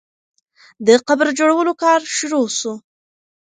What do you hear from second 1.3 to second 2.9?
جوړولو کار شروع سو.